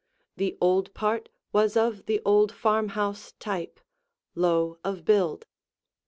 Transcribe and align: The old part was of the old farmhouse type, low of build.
The 0.35 0.57
old 0.59 0.95
part 0.95 1.29
was 1.53 1.77
of 1.77 2.07
the 2.07 2.23
old 2.25 2.51
farmhouse 2.51 3.33
type, 3.33 3.79
low 4.33 4.79
of 4.83 5.05
build. 5.05 5.45